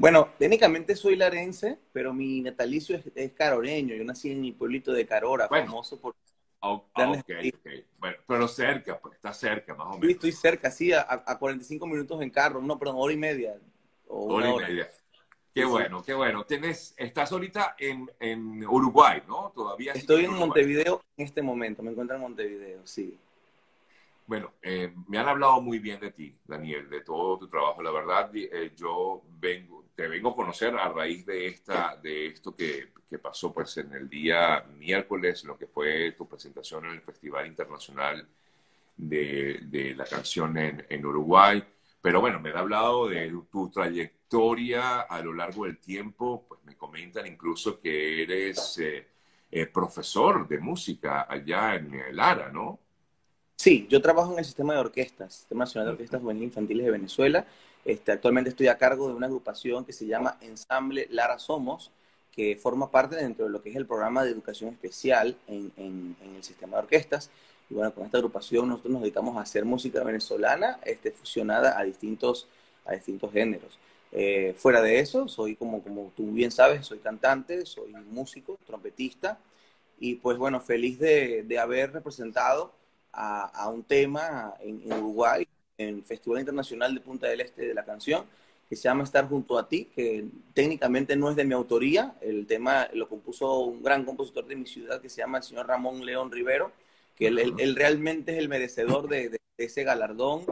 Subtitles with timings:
[0.00, 3.94] Bueno, técnicamente soy larense, pero mi natalicio es, caroreño.
[3.94, 6.16] Yo nací en mi pueblito de Carora, famoso por...
[6.60, 7.30] Oh, ok,
[7.98, 10.06] Bueno, pero cerca, pues está cerca más o menos.
[10.06, 13.58] Sí, estoy cerca, sí, a, a 45 minutos en carro, no, perdón, hora y media.
[14.08, 14.90] hora y media.
[15.54, 16.44] Qué bueno, qué bueno.
[16.44, 19.52] Tienes, estás ahorita en, en Uruguay, ¿no?
[19.54, 19.92] Todavía.
[19.92, 23.18] Estoy en Montevideo en este momento, me encuentro en Montevideo, sí.
[24.30, 27.82] Bueno, eh, me han hablado muy bien de ti, Daniel, de todo tu trabajo.
[27.82, 32.54] La verdad, eh, yo vengo, te vengo a conocer a raíz de esta, de esto
[32.54, 37.00] que, que, pasó, pues, en el día miércoles, lo que fue tu presentación en el
[37.00, 38.28] Festival Internacional
[38.96, 41.64] de, de la Canción en, Uruguay.
[42.00, 46.46] Pero bueno, me han hablado de tu trayectoria a lo largo del tiempo.
[46.48, 52.78] Pues me comentan incluso que eres eh, profesor de música allá en Lara, ¿no?
[53.60, 56.92] Sí, yo trabajo en el sistema de orquestas, Sistema Nacional de Orquestas Juveniles Infantiles de
[56.92, 57.44] Venezuela.
[57.84, 61.90] Este, actualmente estoy a cargo de una agrupación que se llama Ensamble Lara Somos,
[62.32, 66.42] que forma parte dentro de lo que es el programa de educación especial en, el
[66.42, 67.28] sistema de orquestas.
[67.68, 71.82] Y bueno, con esta agrupación nosotros nos dedicamos a hacer música venezolana este, fusionada a
[71.84, 72.48] distintos,
[72.86, 73.78] a distintos géneros.
[74.10, 79.38] Eh, fuera de eso, soy como, como tú bien sabes, soy cantante, soy músico, trompetista
[79.98, 82.79] y pues bueno, feliz de, de haber representado
[83.12, 85.46] a, un tema en, Uruguay,
[85.78, 88.24] en el Festival Internacional de Punta del Este de la Canción,
[88.68, 92.14] que se llama Estar junto a ti, que técnicamente no es de mi autoría.
[92.20, 95.66] El tema lo compuso un gran compositor de mi ciudad que se llama el señor
[95.66, 96.70] Ramón León Rivero,
[97.16, 100.44] que él, realmente es el merecedor de, ese galardón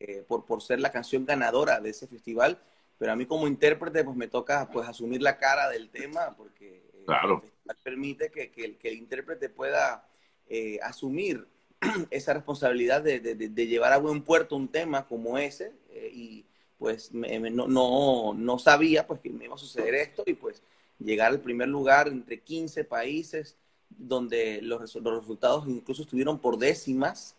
[0.00, 2.58] eh, por, por ser la canción ganadora de ese festival.
[3.00, 6.82] Pero a mí como intérprete pues me toca pues asumir la cara del tema porque
[6.92, 7.42] eh, claro.
[7.82, 10.06] permite que, que, el, intérprete pueda
[10.48, 11.46] eh, asumir
[12.10, 16.44] esa responsabilidad de, de, llevar a buen puerto un tema como ese eh, y
[16.78, 20.62] pues no, no, no, sabía pues que me iba a suceder esto y pues
[20.98, 23.56] llegar al primer lugar entre 15 países
[23.90, 27.36] donde los, los resultados incluso estuvieron por décimas.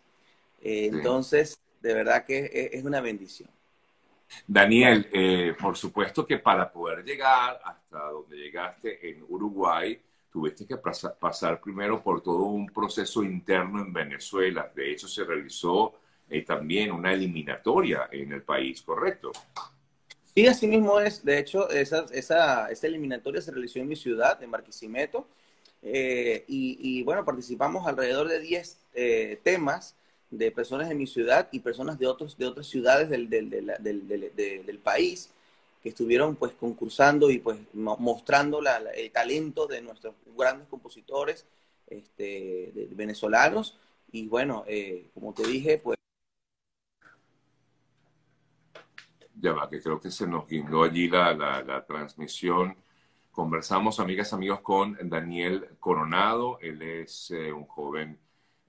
[0.60, 3.50] Eh, entonces, de verdad que es, es una bendición.
[4.46, 10.00] Daniel, eh, por supuesto que para poder llegar hasta donde llegaste en Uruguay,
[10.32, 14.70] tuviste que pasar primero por todo un proceso interno en Venezuela.
[14.74, 15.94] De hecho, se realizó
[16.28, 19.30] eh, también una eliminatoria en el país, ¿correcto?
[20.34, 21.22] Sí, así mismo es.
[21.22, 25.28] De hecho, esa, esa, eliminatoria se realizó en mi ciudad, en Barquisimeto.
[25.82, 29.96] Eh, y, bueno, participamos alrededor de 10 eh, temas
[30.30, 34.32] de personas de mi ciudad y personas de, otros, de otras ciudades del, del, del,
[34.34, 35.30] del país
[35.82, 38.60] que estuvieron pues concursando y pues mostrando
[38.94, 41.46] el talento de nuestros grandes compositores
[41.88, 43.78] este, venezolanos.
[44.12, 45.96] Y bueno, eh, como te dije, pues...
[49.40, 52.76] Ya va, que creo que se nos guindó allí la, la, transmisión.
[53.32, 56.60] Conversamos, amigas, amigos, con Daniel Coronado.
[56.60, 58.20] Él es eh, un joven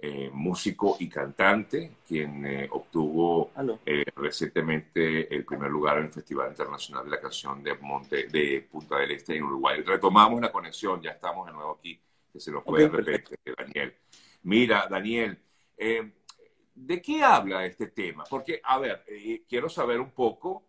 [0.06, 3.52] eh, músico y cantante, quien eh, obtuvo
[3.86, 8.68] eh, recientemente el primer lugar en el Festival Internacional de la Canción de, Monte, de
[8.70, 9.82] Punta del Este en Uruguay.
[9.82, 11.98] Retomamos la conexión, ya estamos de nuevo aquí,
[12.34, 13.96] que se nos puede repetir, Daniel.
[14.42, 15.40] Mira, Daniel,
[15.78, 18.26] ¿de qué habla este tema?
[18.30, 19.06] Porque, a ver,
[19.48, 20.66] quiero saber un poco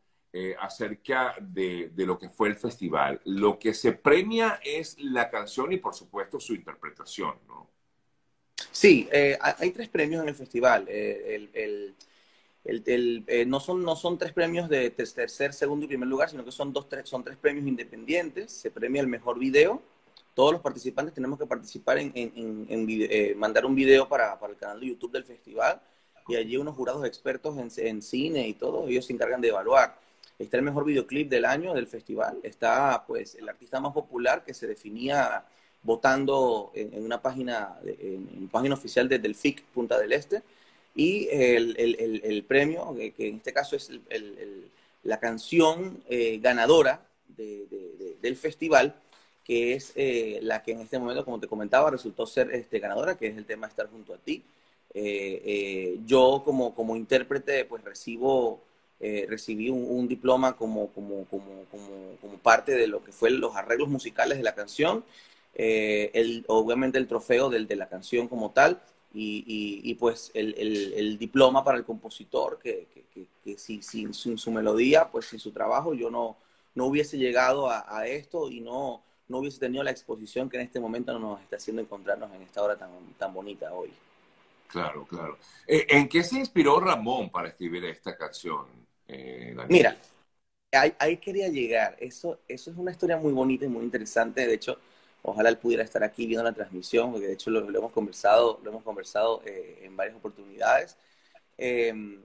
[0.60, 3.20] acerca de, de lo que fue el festival.
[3.24, 7.73] Lo que se premia es la canción y, por supuesto, su interpretación, ¿no?
[8.70, 10.84] Sí, eh, hay tres premios en el festival.
[10.88, 11.48] Eh,
[12.64, 16.52] eh, no, son, no son tres premios de tercer, segundo y primer lugar, sino que
[16.52, 18.52] son, dos, tres, son tres premios independientes.
[18.52, 19.82] Se premia el mejor video.
[20.34, 24.80] Todos los participantes tenemos que participar en, en, mandar un video para, para, el canal
[24.80, 25.80] de YouTube del festival.
[26.26, 29.98] Y allí unos jurados expertos en, cine y todo, ellos se encargan de evaluar.
[30.38, 32.40] Está el mejor videoclip del año del festival.
[32.42, 35.44] Está pues el artista más popular que se definía
[35.84, 40.42] votando en, una página, en, página oficial desde el FIC Punta del Este.
[40.96, 43.90] Y el, el, el, premio, que, en este caso es
[45.02, 48.94] la canción eh, ganadora de, del festival,
[49.44, 53.16] que es eh, la que en este momento, como te comentaba, resultó ser este, ganadora,
[53.16, 54.42] que es el tema Estar junto a ti.
[54.94, 58.62] Eh, yo como, como intérprete, pues recibo,
[59.28, 63.88] recibí un, un, diploma como, como, como, como, parte de lo que fue los arreglos
[63.88, 65.04] musicales de la canción
[65.54, 70.54] eh, el, obviamente el trofeo del, de la canción como tal y, y, pues el,
[70.58, 75.94] el, diploma para el compositor, que, que, que, sin, su melodía, pues sin su trabajo,
[75.94, 76.36] yo no,
[76.74, 80.80] no hubiese llegado a, esto y no, no hubiese tenido la exposición que en este
[80.80, 83.92] momento nos está haciendo encontrarnos en esta hora tan, tan bonita hoy.
[84.66, 85.38] Claro, claro.
[85.68, 88.66] Eh, ¿En qué se inspiró Ramón para escribir esta canción?
[89.06, 89.96] Eh, Mira,
[90.98, 91.96] ahí, quería llegar.
[92.00, 94.44] Eso, eso es una historia muy bonita y muy interesante.
[94.44, 94.78] De hecho,
[95.24, 98.70] ojalá él pudiera estar aquí viendo la transmisión, porque de hecho lo, hemos conversado, lo
[98.70, 100.96] hemos conversado eh, en varias oportunidades.
[101.56, 102.22] Em,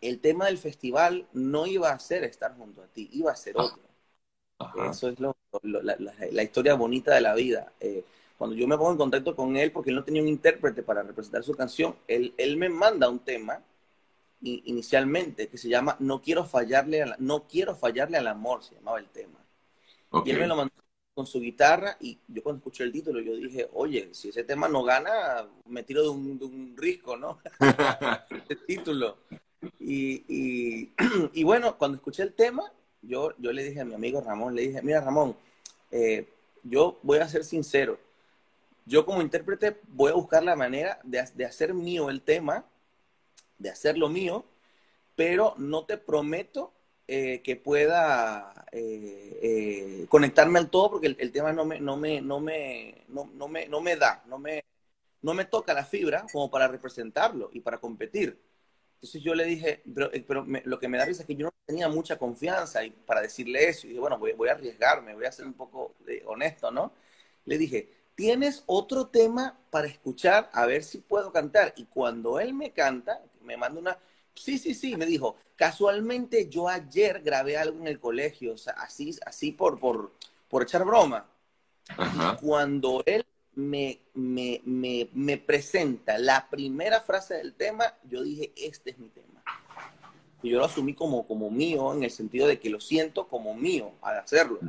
[0.00, 3.54] el tema del festival no iba a ser estar junto a ti, iba a ser
[3.58, 3.64] ah.
[3.64, 4.90] otro.
[4.90, 7.72] Eso es lo, la, historia bonita de la vida.
[7.80, 8.04] Eh,
[8.36, 11.02] cuando yo me pongo en contacto con él, porque él no tenía un intérprete para
[11.02, 13.62] representar su canción, él, él me manda un tema
[14.42, 18.98] inicialmente que se llama No quiero fallarle, a no quiero fallarle al amor, se llamaba
[18.98, 19.38] el tema.
[20.24, 20.72] Y él me lo mandó
[21.18, 24.68] con su guitarra y yo cuando escuché el título yo dije, oye, si ese tema
[24.68, 27.40] no gana, me tiro de un, de un risco, ¿no?
[28.48, 29.18] el título.
[29.80, 30.92] Y,
[31.32, 32.72] y, bueno, cuando escuché el tema,
[33.02, 35.36] yo, yo le dije a mi amigo Ramón, le dije, mira Ramón,
[35.90, 36.28] eh,
[36.62, 37.98] yo voy a ser sincero,
[38.86, 42.64] yo como intérprete voy a buscar la manera de, de hacer mío el tema,
[43.58, 44.44] de hacerlo mío,
[45.16, 46.72] pero no te prometo
[47.10, 52.20] eh, que pueda eh, eh, conectarme al todo porque el, tema no me, no me,
[52.20, 54.62] no me, no, no me, no me da, no me,
[55.22, 58.38] no me toca la fibra como para representarlo y para competir.
[58.96, 61.52] Entonces yo le dije, pero, pero lo que me da risa es que yo no
[61.64, 63.86] tenía mucha confianza y para decirle eso.
[63.86, 65.94] Y dije, bueno, voy, voy a arriesgarme, voy a ser un poco
[66.26, 66.92] honesto, ¿no?
[67.46, 70.50] Le dije, ¿tienes otro tema para escuchar?
[70.52, 71.72] A ver si puedo cantar.
[71.76, 73.98] Y cuando él me canta, me manda una,
[74.38, 78.74] Sí, sí, sí, me dijo, casualmente yo ayer grabé algo en el colegio, o sea,
[78.74, 80.12] así, así por, por,
[80.48, 81.26] por echar broma.
[82.40, 83.24] cuando él
[83.54, 89.08] me, me, me, me, presenta la primera frase del tema, yo dije, este es mi
[89.08, 89.42] tema.
[90.42, 93.54] Y yo lo asumí como, como mío, en el sentido de que lo siento como
[93.54, 94.60] mío al hacerlo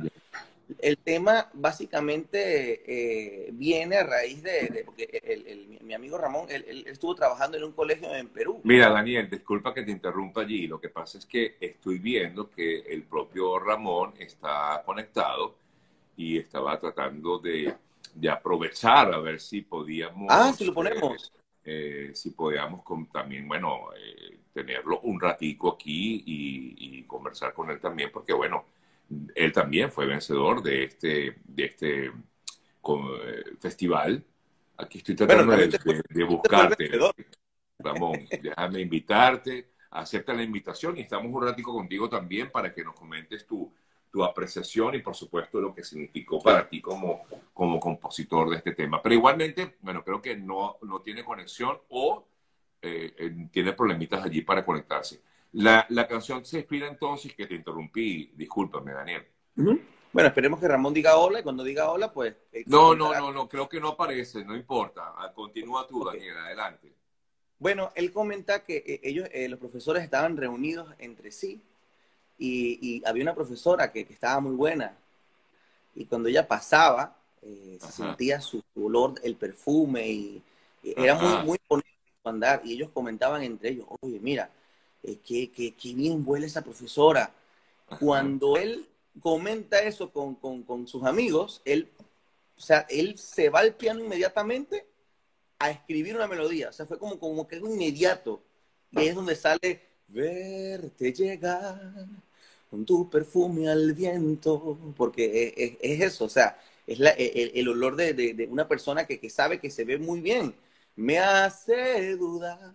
[0.78, 7.56] el tema básicamente eh, viene a raíz de, porque mi amigo Ramón, él, estuvo trabajando
[7.56, 8.60] en un colegio en Perú.
[8.64, 10.66] Mira, Daniel, disculpa que te interrumpa allí.
[10.66, 15.56] Lo que pasa es que estoy viendo que el propio Ramón está conectado
[16.16, 17.74] y estaba tratando de,
[18.30, 20.26] aprovechar a ver si podíamos...
[20.30, 21.32] Ah, si lo ponemos.
[21.64, 22.82] Eh, eh, si podíamos
[23.12, 23.88] también, bueno,
[24.52, 28.64] tenerlo un ratico aquí y conversar con él también, porque bueno
[29.34, 32.12] él también fue vencedor de este, de este eh,
[33.58, 34.24] festival.
[34.76, 36.90] Aquí estoy tratando de, buscarte.
[37.78, 42.94] Ramón, déjame invitarte, acepta la invitación y estamos un ratico contigo también para que nos
[42.94, 43.72] comentes tu,
[44.10, 47.22] tu apreciación y por supuesto lo que significó para ti como,
[47.54, 49.02] como compositor de este tema.
[49.02, 52.26] Pero igualmente, bueno, creo que no, no tiene conexión o
[52.82, 55.20] eh, tiene problemitas allí para conectarse.
[55.52, 59.26] La, la, canción se inspira entonces, que te interrumpí, discúlpame, Daniel.
[60.12, 62.34] Bueno, esperemos que Ramón diga hola y cuando diga hola, pues...
[62.66, 65.12] No, no, no, no, creo que no aparece, no importa.
[65.16, 66.92] Ah, continúa tú, Daniel, adelante.
[67.58, 71.60] Bueno, él comenta que eh, ellos, eh, los profesores estaban reunidos entre sí
[72.38, 74.96] y, había una profesora que, estaba muy buena.
[75.94, 80.42] Y cuando ella pasaba, eh, se sentía su olor, el perfume y,
[80.82, 81.88] era muy, muy bonito
[82.24, 82.62] andar.
[82.64, 84.50] Y ellos comentaban entre ellos, oye, mira,
[85.02, 87.32] eh, que, que, bien huele esa profesora.
[87.98, 88.86] Cuando él
[89.20, 91.90] comenta eso con, con, sus amigos, él,
[92.56, 94.86] o sea, él se va al piano inmediatamente
[95.58, 96.68] a escribir una melodía.
[96.68, 98.42] O sea, fue como, como que es inmediato.
[98.92, 102.06] Y es donde sale verte llegar
[102.70, 107.68] con tu perfume al viento, porque es, es, eso, o sea, es la, el, el,
[107.68, 110.54] olor de, de, de, una persona que, que sabe que se ve muy bien.
[110.96, 112.72] Me hace dudar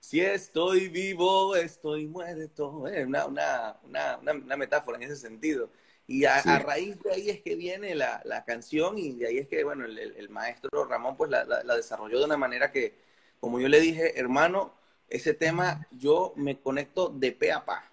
[0.00, 2.86] si estoy vivo, estoy muerto.
[2.88, 5.70] Es una, una, una, metáfora en ese sentido.
[6.06, 9.48] Y a, raíz de ahí es que viene la, la, canción y de ahí es
[9.48, 12.94] que, bueno, el, el maestro Ramón pues la, la, desarrolló de una manera que,
[13.40, 14.72] como yo le dije, hermano,
[15.10, 17.84] ese tema yo me conecto de pe a pa.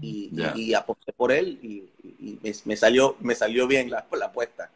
[0.00, 4.70] Y, y, aposté por él y, me, me, salió, me salió bien la, la apuesta.